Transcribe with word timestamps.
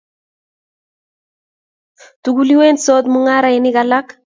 tukuliwensot 2.23 3.05
mung'arenik 3.11 3.75
alak 3.83 4.07